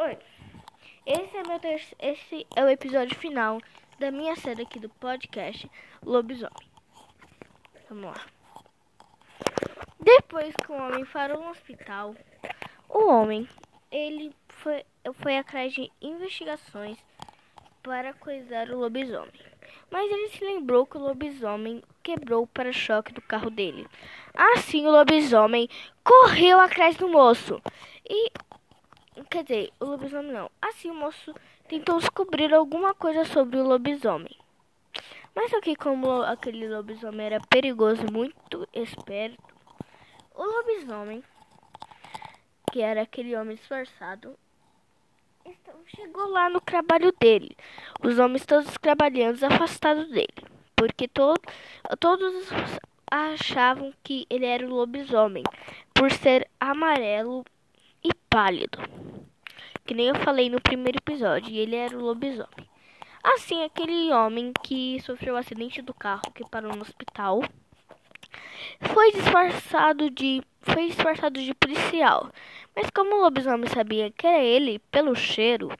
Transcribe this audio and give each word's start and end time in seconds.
Oi, 0.00 0.16
esse 1.04 1.36
é, 1.36 1.42
meu 1.42 1.60
esse 1.98 2.46
é 2.54 2.62
o 2.62 2.68
episódio 2.68 3.18
final 3.18 3.60
da 3.98 4.12
minha 4.12 4.36
série 4.36 4.62
aqui 4.62 4.78
do 4.78 4.88
podcast 4.88 5.68
Lobisomem. 6.04 6.68
Vamos 7.88 8.04
lá. 8.04 8.26
Depois 9.98 10.54
que 10.54 10.70
o 10.70 10.76
homem 10.76 11.04
parou 11.04 11.42
no 11.42 11.50
hospital, 11.50 12.14
o 12.88 13.08
homem 13.10 13.48
ele 13.90 14.32
foi, 14.46 14.84
foi 15.14 15.36
atrás 15.36 15.72
de 15.72 15.90
investigações 16.00 16.96
para 17.82 18.14
coisar 18.14 18.70
o 18.70 18.78
lobisomem. 18.78 19.32
Mas 19.90 20.08
ele 20.08 20.28
se 20.28 20.44
lembrou 20.44 20.86
que 20.86 20.96
o 20.96 21.00
lobisomem 21.00 21.82
quebrou 22.04 22.44
o 22.44 22.46
para-choque 22.46 23.12
do 23.12 23.20
carro 23.20 23.50
dele. 23.50 23.84
Assim, 24.32 24.86
o 24.86 24.92
lobisomem 24.92 25.68
correu 26.04 26.60
atrás 26.60 26.96
do 26.96 27.08
moço. 27.08 27.60
E. 28.08 28.30
Quer 29.24 29.42
dizer, 29.42 29.72
o 29.80 29.84
lobisomem 29.84 30.32
não. 30.32 30.50
Assim, 30.60 30.90
o 30.90 30.94
moço 30.94 31.34
tentou 31.68 31.98
descobrir 31.98 32.54
alguma 32.54 32.94
coisa 32.94 33.24
sobre 33.24 33.58
o 33.58 33.66
lobisomem. 33.66 34.36
Mas 35.34 35.50
só 35.50 35.60
que, 35.60 35.76
como 35.76 36.22
aquele 36.22 36.68
lobisomem 36.68 37.26
era 37.26 37.40
perigoso 37.40 38.04
muito 38.12 38.68
esperto, 38.72 39.42
o 40.34 40.42
lobisomem, 40.42 41.22
que 42.72 42.80
era 42.80 43.02
aquele 43.02 43.36
homem 43.36 43.56
disfarçado, 43.56 44.36
então, 45.44 45.74
chegou 45.86 46.28
lá 46.28 46.50
no 46.50 46.60
trabalho 46.60 47.10
dele. 47.18 47.56
Os 48.02 48.18
homens 48.18 48.44
todos 48.44 48.70
trabalhando 48.80 49.42
afastados 49.44 50.08
dele. 50.10 50.28
Porque 50.76 51.08
to 51.08 51.34
todos 51.98 52.50
achavam 53.10 53.92
que 54.02 54.26
ele 54.28 54.44
era 54.44 54.66
o 54.66 54.74
lobisomem. 54.74 55.44
Por 55.94 56.10
ser 56.12 56.46
amarelo 56.60 57.44
pálido. 58.28 58.78
Que 59.86 59.94
nem 59.94 60.08
eu 60.08 60.14
falei 60.16 60.50
no 60.50 60.60
primeiro 60.60 60.98
episódio. 60.98 61.54
Ele 61.54 61.76
era 61.76 61.96
o 61.96 62.00
lobisomem. 62.00 62.68
Assim, 63.22 63.64
aquele 63.64 64.12
homem 64.12 64.52
que 64.62 65.00
sofreu 65.00 65.34
o 65.34 65.36
um 65.36 65.40
acidente 65.40 65.82
do 65.82 65.92
carro, 65.92 66.30
que 66.34 66.48
parou 66.48 66.74
no 66.74 66.82
hospital, 66.82 67.42
foi 68.80 69.12
disfarçado 69.12 70.10
de 70.10 70.42
foi 70.62 70.86
disfarçado 70.86 71.42
de 71.42 71.54
policial. 71.54 72.30
Mas 72.76 72.90
como 72.90 73.16
o 73.16 73.20
lobisomem 73.22 73.68
sabia 73.68 74.10
que 74.10 74.26
era 74.26 74.42
ele 74.42 74.78
pelo 74.90 75.14
cheiro, 75.14 75.70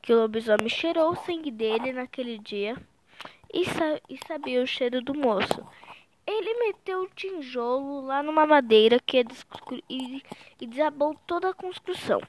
que 0.00 0.12
o 0.12 0.16
lobisomem 0.16 0.68
cheirou 0.68 1.10
o 1.10 1.16
sangue 1.16 1.50
dele 1.50 1.92
naquele 1.92 2.38
dia 2.38 2.76
e, 3.52 3.64
sa 3.64 4.00
e 4.08 4.18
sabia 4.26 4.62
o 4.62 4.66
cheiro 4.66 5.00
do 5.00 5.14
moço. 5.14 5.66
Ele 6.26 6.54
meteu 6.54 7.02
o 7.02 7.08
tijolo 7.08 8.00
lá 8.06 8.22
numa 8.22 8.46
madeira 8.46 8.98
que 8.98 9.24
e, 9.90 10.22
e 10.60 10.66
desabou 10.66 11.14
toda 11.26 11.50
a 11.50 11.54
construção. 11.54 12.20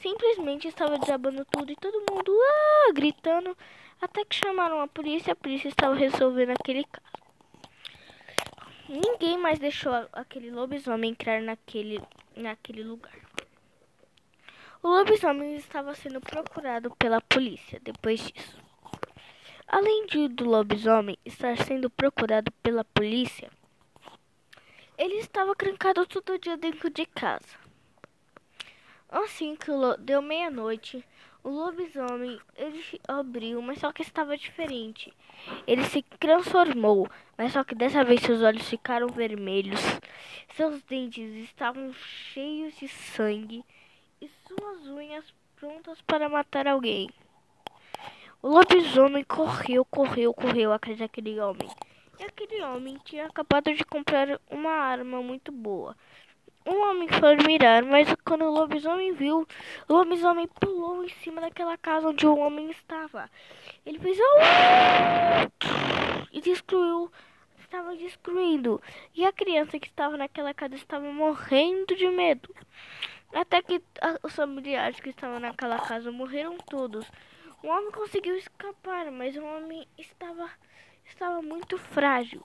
Simplesmente 0.00 0.66
estava 0.66 0.98
desabando 0.98 1.44
tudo 1.44 1.70
e 1.70 1.76
todo 1.76 2.04
mundo 2.10 2.32
ah, 2.32 2.92
gritando 2.92 3.56
até 4.00 4.24
que 4.24 4.34
chamaram 4.34 4.80
a 4.80 4.88
polícia. 4.88 5.32
A 5.32 5.36
polícia 5.36 5.68
estava 5.68 5.94
resolvendo 5.94 6.50
aquele 6.50 6.84
caso. 6.84 7.06
Ninguém 8.88 9.38
mais 9.38 9.58
deixou 9.58 9.92
aquele 10.12 10.50
lobisomem 10.50 11.10
entrar 11.10 11.40
naquele, 11.40 12.02
naquele 12.36 12.82
lugar. 12.82 13.16
O 14.82 14.88
lobisomem 14.88 15.56
estava 15.56 15.94
sendo 15.94 16.20
procurado 16.20 16.94
pela 16.96 17.20
polícia 17.20 17.80
depois 17.80 18.20
disso. 18.20 18.65
Além 19.68 20.06
de 20.06 20.28
do 20.28 20.44
lobisomem 20.44 21.18
estar 21.24 21.56
sendo 21.56 21.90
procurado 21.90 22.52
pela 22.62 22.84
polícia, 22.84 23.50
ele 24.96 25.16
estava 25.16 25.56
trancado 25.56 26.06
todo 26.06 26.38
dia 26.38 26.56
dentro 26.56 26.88
de 26.88 27.04
casa. 27.04 27.58
Assim 29.08 29.56
que 29.56 29.70
deu 29.98 30.22
meia-noite, 30.22 31.04
o 31.42 31.50
lobisomem 31.50 32.40
ele 32.56 32.80
abriu, 33.08 33.60
mas 33.60 33.80
só 33.80 33.92
que 33.92 34.02
estava 34.02 34.36
diferente. 34.36 35.12
Ele 35.66 35.84
se 35.84 36.00
transformou, 36.18 37.08
mas 37.36 37.52
só 37.52 37.64
que 37.64 37.74
dessa 37.74 38.04
vez 38.04 38.20
seus 38.20 38.42
olhos 38.42 38.68
ficaram 38.68 39.08
vermelhos, 39.08 39.80
seus 40.54 40.80
dentes 40.84 41.34
estavam 41.44 41.92
cheios 41.92 42.76
de 42.78 42.86
sangue 42.88 43.64
e 44.20 44.28
suas 44.46 44.86
unhas 44.86 45.24
prontas 45.56 46.00
para 46.02 46.28
matar 46.28 46.68
alguém. 46.68 47.10
O 48.42 48.48
lobisomem 48.48 49.24
correu, 49.24 49.84
correu, 49.84 50.32
correu 50.32 50.72
atrás 50.72 50.98
daquele 50.98 51.40
homem. 51.40 51.68
E 52.18 52.24
aquele 52.24 52.62
homem 52.62 52.98
tinha 53.04 53.26
acabado 53.26 53.74
de 53.74 53.84
comprar 53.84 54.40
uma 54.50 54.70
arma 54.70 55.22
muito 55.22 55.50
boa. 55.50 55.96
Um 56.66 56.82
homem 56.88 57.08
foi 57.08 57.36
mirar, 57.46 57.84
mas 57.84 58.08
quando 58.24 58.44
o 58.44 58.50
lobisomem 58.50 59.12
viu, 59.12 59.46
o 59.88 59.92
lobisomem 59.92 60.48
pulou 60.48 61.04
em 61.04 61.08
cima 61.08 61.40
daquela 61.40 61.76
casa 61.76 62.08
onde 62.08 62.26
o 62.26 62.36
homem 62.36 62.70
estava. 62.70 63.30
Ele 63.84 63.98
fez 64.00 64.18
e 66.32 66.40
destruiu, 66.40 67.12
estava 67.60 67.94
destruindo. 67.94 68.82
E 69.14 69.24
a 69.24 69.32
criança 69.32 69.78
que 69.78 69.86
estava 69.86 70.16
naquela 70.16 70.52
casa 70.52 70.74
estava 70.74 71.12
morrendo 71.12 71.94
de 71.94 72.08
medo. 72.08 72.52
Até 73.32 73.62
que 73.62 73.80
os 74.22 74.34
familiares 74.34 74.98
que 74.98 75.10
estavam 75.10 75.38
naquela 75.38 75.78
casa 75.78 76.10
morreram 76.10 76.56
todos. 76.58 77.06
O 77.66 77.68
homem 77.68 77.90
conseguiu 77.90 78.36
escapar, 78.36 79.10
mas 79.10 79.36
o 79.36 79.44
homem 79.44 79.88
estava 79.98 80.48
estava 81.04 81.42
muito 81.42 81.76
frágil 81.76 82.40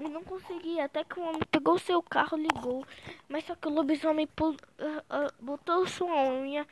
e 0.00 0.08
não 0.08 0.24
conseguia. 0.24 0.86
Até 0.86 1.04
que 1.04 1.20
o 1.20 1.22
homem 1.22 1.40
pegou 1.48 1.78
seu 1.78 2.02
carro, 2.02 2.36
ligou. 2.36 2.84
Mas 3.28 3.44
só 3.44 3.54
que 3.54 3.68
o 3.68 3.70
lobisomem 3.70 4.28
uh, 4.40 4.50
uh, 4.50 4.56
botou 5.40 5.86
sua 5.86 6.12
unha 6.32 6.66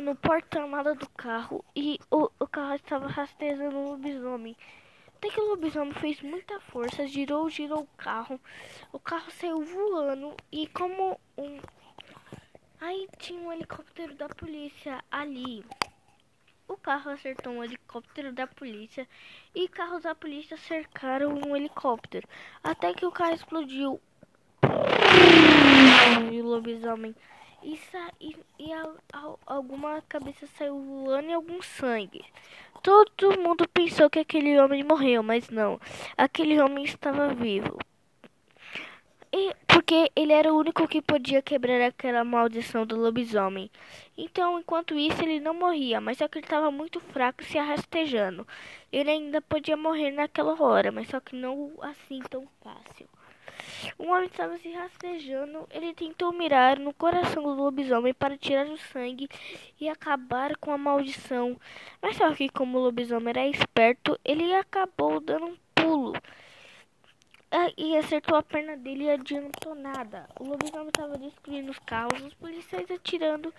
no 0.00 0.14
porta-mala 0.14 0.94
do 0.94 1.08
carro 1.08 1.64
e 1.74 1.98
o, 2.08 2.30
o 2.38 2.46
carro 2.46 2.76
estava 2.76 3.08
rastejando 3.08 3.76
o 3.76 3.90
lobisomem. 3.90 4.56
Até 5.16 5.28
que 5.28 5.40
o 5.40 5.48
lobisomem 5.48 5.94
fez 5.94 6.22
muita 6.22 6.60
força, 6.60 7.04
girou, 7.08 7.50
girou 7.50 7.80
o 7.80 7.96
carro. 7.96 8.40
O 8.92 9.00
carro 9.00 9.28
saiu 9.32 9.60
voando 9.60 10.36
e 10.52 10.68
como 10.68 11.18
um. 11.36 11.58
Aí 12.80 13.08
tinha 13.18 13.40
um 13.40 13.52
helicóptero 13.52 14.14
da 14.14 14.28
polícia 14.28 15.02
ali. 15.10 15.64
O 16.68 16.76
carro 16.76 17.10
acertou 17.10 17.52
um 17.52 17.62
helicóptero 17.62 18.32
da 18.32 18.46
polícia 18.46 19.06
e 19.54 19.68
carros 19.68 20.02
da 20.02 20.14
polícia 20.14 20.56
cercaram 20.56 21.34
um 21.34 21.56
helicóptero 21.56 22.26
até 22.62 22.92
que 22.92 23.06
o 23.06 23.12
carro 23.12 23.34
explodiu. 23.34 24.00
E 26.32 26.40
o 26.40 26.44
lobisomem 26.44 27.14
e, 27.62 27.78
e, 28.20 28.36
e 28.58 28.72
a, 28.72 28.82
a, 29.12 29.34
alguma 29.46 30.02
cabeça 30.08 30.46
saiu 30.56 30.78
voando 30.80 31.28
e 31.28 31.32
algum 31.32 31.60
sangue. 31.62 32.24
Todo 32.82 33.40
mundo 33.40 33.68
pensou 33.68 34.08
que 34.08 34.20
aquele 34.20 34.58
homem 34.60 34.84
morreu, 34.84 35.22
mas 35.22 35.48
não. 35.50 35.80
Aquele 36.16 36.60
homem 36.60 36.84
estava 36.84 37.34
vivo. 37.34 37.78
E 39.32 39.52
porque 39.86 40.10
ele 40.16 40.32
era 40.32 40.52
o 40.52 40.58
único 40.58 40.88
que 40.88 41.00
podia 41.00 41.40
quebrar 41.40 41.80
aquela 41.80 42.24
maldição 42.24 42.84
do 42.84 42.96
lobisomem. 42.96 43.70
Então, 44.18 44.58
enquanto 44.58 44.98
isso, 44.98 45.22
ele 45.22 45.38
não 45.38 45.54
morria, 45.54 46.00
mas 46.00 46.18
só 46.18 46.26
que 46.26 46.38
ele 46.38 46.44
estava 46.44 46.72
muito 46.72 46.98
fraco 46.98 47.44
se 47.44 47.56
arrastejando. 47.56 48.44
Ele 48.90 49.10
ainda 49.10 49.40
podia 49.40 49.76
morrer 49.76 50.10
naquela 50.10 50.60
hora, 50.60 50.90
mas 50.90 51.06
só 51.06 51.20
que 51.20 51.36
não 51.36 51.72
assim 51.80 52.18
tão 52.28 52.48
fácil. 52.64 53.08
Um 53.96 54.10
homem 54.10 54.26
estava 54.26 54.58
se 54.58 54.72
rastejando. 54.72 55.68
Ele 55.70 55.94
tentou 55.94 56.32
mirar 56.32 56.80
no 56.80 56.92
coração 56.92 57.44
do 57.44 57.54
lobisomem 57.62 58.12
para 58.12 58.36
tirar 58.36 58.66
o 58.66 58.76
sangue 58.76 59.28
e 59.80 59.88
acabar 59.88 60.56
com 60.56 60.72
a 60.72 60.78
maldição. 60.78 61.56
Mas 62.02 62.16
só 62.16 62.34
que, 62.34 62.48
como 62.48 62.76
o 62.76 62.82
lobisomem 62.82 63.28
era 63.28 63.46
esperto, 63.46 64.18
ele 64.24 64.52
acabou 64.52 65.20
dando 65.20 65.46
um 65.46 65.56
pulo 65.76 66.12
e 67.76 67.96
acertou 67.96 68.36
a 68.36 68.42
perna 68.42 68.76
dele 68.76 69.04
e 69.04 69.10
adiantou 69.10 69.74
nada. 69.74 70.28
O 70.40 70.44
lobisomem 70.44 70.88
estava 70.88 71.16
destruindo 71.16 71.70
os 71.70 71.78
carros, 71.78 72.20
os 72.22 72.34
policiais 72.34 72.90
atirando, 72.90 73.52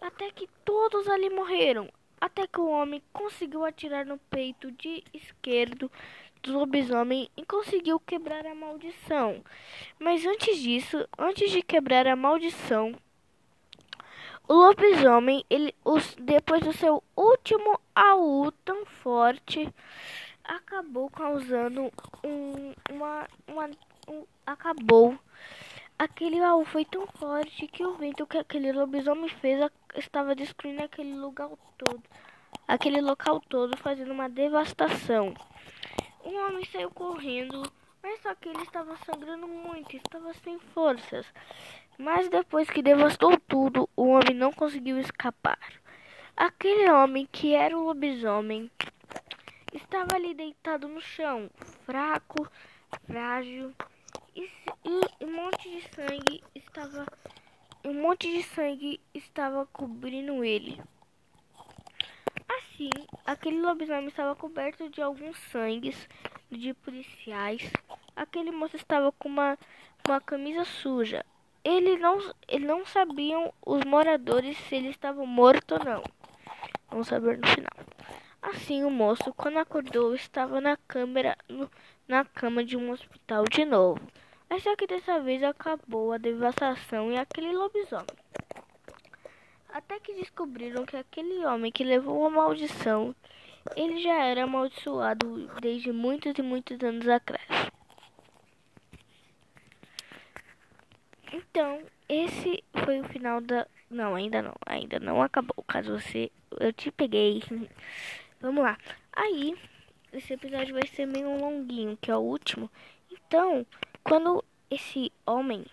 até 0.00 0.30
que 0.30 0.48
todos 0.64 1.08
ali 1.08 1.30
morreram. 1.30 1.88
Até 2.20 2.46
que 2.46 2.60
o 2.60 2.68
homem 2.68 3.02
conseguiu 3.12 3.64
atirar 3.64 4.06
no 4.06 4.16
peito 4.16 4.70
de 4.72 5.02
esquerdo 5.12 5.90
do 6.42 6.58
lobisomem 6.58 7.28
e 7.36 7.44
conseguiu 7.44 7.98
quebrar 7.98 8.46
a 8.46 8.54
maldição. 8.54 9.42
Mas 9.98 10.24
antes 10.24 10.56
disso, 10.58 11.08
antes 11.18 11.50
de 11.50 11.62
quebrar 11.62 12.06
a 12.06 12.14
maldição, 12.14 12.94
o 14.48 14.54
lobisomem, 14.54 15.44
ele, 15.48 15.74
os, 15.84 16.14
depois 16.16 16.62
do 16.62 16.72
seu 16.72 17.02
último 17.16 17.80
AU 17.94 18.52
tão 18.64 18.84
forte, 18.84 19.72
acabou 20.44 21.08
causando 21.10 21.92
um, 22.24 22.72
uma, 22.90 23.28
uma 23.46 23.70
um, 24.08 24.24
acabou. 24.46 25.18
Aquele 25.98 26.40
baú 26.40 26.64
foi 26.64 26.84
tão 26.84 27.06
forte 27.06 27.66
que 27.68 27.84
o 27.84 27.94
vento 27.94 28.26
que 28.26 28.38
aquele 28.38 28.72
lobisomem 28.72 29.28
fez 29.28 29.70
estava 29.94 30.34
destruindo 30.34 30.82
aquele 30.82 31.14
lugar 31.14 31.50
todo, 31.78 32.02
aquele 32.66 33.00
local 33.00 33.40
todo, 33.40 33.76
fazendo 33.76 34.12
uma 34.12 34.28
devastação. 34.28 35.34
Um 36.24 36.36
homem 36.46 36.64
saiu 36.64 36.90
correndo, 36.90 37.62
mas 38.02 38.20
só 38.20 38.34
que 38.34 38.48
ele 38.48 38.62
estava 38.62 38.96
sangrando 39.04 39.46
muito, 39.46 39.96
estava 39.96 40.32
sem 40.34 40.58
forças. 40.74 41.26
Mas 41.98 42.28
depois 42.28 42.68
que 42.68 42.82
devastou 42.82 43.38
tudo, 43.46 43.88
o 43.94 44.08
homem 44.08 44.34
não 44.34 44.52
conseguiu 44.52 44.98
escapar. 44.98 45.58
Aquele 46.36 46.90
homem 46.90 47.28
que 47.30 47.54
era 47.54 47.78
o 47.78 47.84
lobisomem 47.84 48.70
estava 49.72 50.14
ali 50.14 50.34
deitado 50.34 50.88
no 50.88 51.00
chão, 51.00 51.50
fraco, 51.84 52.48
frágil, 53.06 53.72
e, 54.34 54.48
e 54.84 55.24
um 55.24 55.32
monte 55.32 55.70
de 55.70 55.82
sangue 55.94 56.42
estava 56.54 57.06
um 57.84 57.94
monte 57.94 58.30
de 58.30 58.42
sangue 58.44 59.00
estava 59.12 59.66
cobrindo 59.66 60.44
ele. 60.44 60.80
Assim, 62.48 62.90
aquele 63.26 63.60
lobisomem 63.60 64.06
estava 64.06 64.36
coberto 64.36 64.88
de 64.88 65.02
alguns 65.02 65.36
sangues 65.50 66.08
de 66.48 66.72
policiais. 66.74 67.72
Aquele 68.14 68.52
moço 68.52 68.76
estava 68.76 69.10
com 69.12 69.28
uma, 69.28 69.58
uma 70.06 70.20
camisa 70.20 70.64
suja. 70.64 71.24
Ele 71.64 71.98
não, 71.98 72.18
ele 72.46 72.66
não 72.66 72.86
sabiam 72.86 73.52
os 73.64 73.84
moradores 73.84 74.56
se 74.68 74.76
ele 74.76 74.88
estava 74.88 75.24
morto 75.26 75.72
ou 75.72 75.84
não. 75.84 76.04
Vamos 76.88 77.08
saber 77.08 77.38
no 77.38 77.48
final. 77.48 77.91
Assim, 78.42 78.82
o 78.82 78.90
moço, 78.90 79.32
quando 79.34 79.58
acordou, 79.58 80.14
estava 80.14 80.60
na 80.60 80.76
câmera, 80.76 81.38
no, 81.48 81.70
na 82.08 82.24
cama 82.24 82.64
de 82.64 82.76
um 82.76 82.90
hospital 82.90 83.44
de 83.44 83.64
novo. 83.64 84.00
Mas 84.50 84.64
só 84.64 84.74
que 84.74 84.86
dessa 84.86 85.20
vez 85.20 85.42
acabou 85.42 86.12
a 86.12 86.18
devastação 86.18 87.12
e 87.12 87.16
aquele 87.16 87.52
lobisomem. 87.52 88.04
Até 89.68 89.98
que 90.00 90.12
descobriram 90.14 90.84
que 90.84 90.96
aquele 90.96 91.46
homem 91.46 91.72
que 91.72 91.84
levou 91.84 92.26
a 92.26 92.30
maldição, 92.30 93.14
ele 93.76 94.02
já 94.02 94.24
era 94.24 94.44
amaldiçoado 94.44 95.48
desde 95.60 95.92
muitos 95.92 96.34
e 96.36 96.42
muitos 96.42 96.82
anos 96.82 97.08
atrás. 97.08 97.70
Então, 101.32 101.80
esse 102.08 102.62
foi 102.84 103.00
o 103.00 103.04
final 103.04 103.40
da. 103.40 103.66
Não, 103.88 104.14
ainda 104.14 104.42
não, 104.42 104.54
ainda 104.66 105.00
não 105.00 105.22
acabou. 105.22 105.64
Caso 105.66 105.98
você. 105.98 106.30
Eu 106.60 106.72
te 106.72 106.90
peguei. 106.90 107.42
Vamos 108.42 108.64
lá. 108.64 108.76
Aí, 109.12 109.56
esse 110.12 110.32
episódio 110.32 110.74
vai 110.74 110.86
ser 110.88 111.06
meio 111.06 111.38
longuinho, 111.38 111.96
que 111.96 112.10
é 112.10 112.16
o 112.16 112.20
último. 112.20 112.68
Então, 113.08 113.64
quando 114.02 114.44
esse 114.68 115.12
homem. 115.24 115.64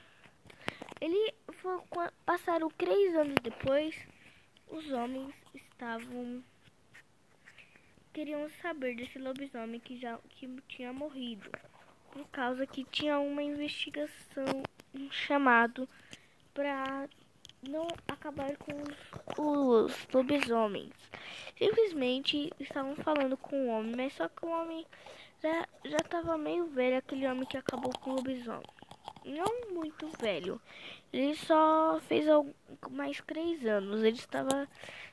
Ele 1.01 1.33
foi. 1.53 1.79
Passaram 2.23 2.69
três 2.69 3.15
anos 3.15 3.33
depois. 3.41 3.95
Os 4.67 4.91
homens 4.91 5.33
estavam. 5.55 6.43
Queriam 8.13 8.47
saber 8.61 8.95
desse 8.95 9.17
lobisomem 9.17 9.79
que 9.79 9.99
já 9.99 10.19
que 10.29 10.47
tinha 10.67 10.93
morrido. 10.93 11.49
Por 12.11 12.27
causa 12.29 12.67
que 12.67 12.83
tinha 12.83 13.17
uma 13.17 13.41
investigação 13.41 14.45
um 14.93 15.09
chamado 15.11 15.89
para 16.53 17.09
não 17.67 17.87
acabar 18.07 18.55
com 18.57 18.71
os, 19.41 20.07
lobisomens. 20.13 20.93
Simplesmente 21.57 22.51
estavam 22.59 22.95
falando 22.95 23.37
com 23.37 23.55
o 23.55 23.69
homem, 23.69 23.95
mas 23.95 24.13
só 24.13 24.27
que 24.27 24.45
o 24.45 24.49
homem 24.49 24.85
já, 25.41 25.67
já 25.85 25.97
tava 25.97 26.37
meio 26.37 26.67
velho, 26.67 26.97
aquele 26.97 27.27
homem 27.27 27.45
que 27.45 27.57
acabou 27.57 27.91
com 27.99 28.11
o 28.11 28.15
lobisomem. 28.15 28.67
Não 29.25 29.73
muito 29.73 30.07
velho. 30.19 30.61
Ele 31.11 31.35
só 31.35 31.99
fez 32.01 32.25
mais 32.89 33.21
três 33.21 33.65
anos. 33.65 34.01
Ele 34.01 34.17
estava. 34.17 34.67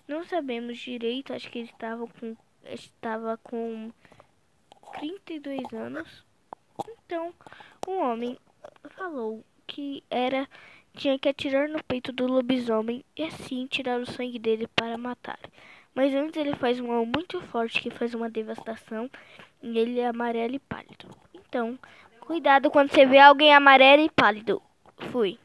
Não 0.07 0.25
sabemos 0.25 0.79
direito, 0.79 1.33
acho 1.33 1.51
que 1.51 1.59
ele 1.59 1.71
estava 1.71 2.07
com. 2.07 2.37
Estava 2.65 3.37
com 3.39 3.93
32 4.95 5.73
anos. 5.73 6.25
Então, 6.89 7.35
o 7.87 7.93
homem 7.99 8.39
falou 8.91 9.45
que 9.67 10.03
era 10.11 10.49
tinha 10.97 11.19
que 11.19 11.29
atirar 11.29 11.69
no 11.69 11.83
peito 11.85 12.13
do 12.13 12.27
lobisomem 12.27 13.05
e 13.17 13.23
assim 13.23 13.67
tirar 13.67 14.01
o 14.01 14.11
sangue 14.11 14.39
dele 14.39 14.67
para 14.75 14.99
matar. 14.99 15.39
Mas 15.95 16.15
antes 16.15 16.37
ele 16.37 16.55
faz 16.57 16.79
um 16.79 16.89
mal 16.89 17.07
muito 17.07 17.41
forte 17.41 17.81
que 17.81 17.91
faz 17.91 18.15
uma 18.15 18.29
devastação 18.29 19.09
e 19.63 19.79
ele 19.79 19.99
é 19.99 20.07
amarelo 20.07 20.55
e 20.55 20.59
pálido. 20.59 21.09
Então, 21.35 21.79
cuidado 22.21 22.71
quando 22.71 22.91
você 22.91 23.07
vê 23.07 23.19
alguém 23.19 23.55
amarelo 23.55 24.03
e 24.03 24.11
pálido. 24.11 24.61
Fui. 25.11 25.35